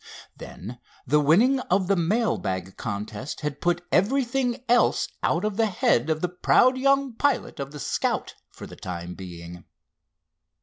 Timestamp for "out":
5.21-5.45